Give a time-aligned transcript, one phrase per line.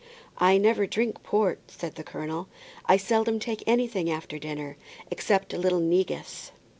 [0.39, 2.47] "I never drink port," said the colonel.
[2.87, 4.75] "I seldom take anything after dinner,
[5.11, 6.51] except a little negus."